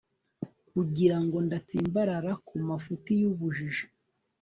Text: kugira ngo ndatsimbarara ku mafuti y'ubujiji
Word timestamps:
kugira 0.71 1.17
ngo 1.23 1.37
ndatsimbarara 1.45 2.31
ku 2.47 2.55
mafuti 2.67 3.11
y'ubujiji 3.21 3.85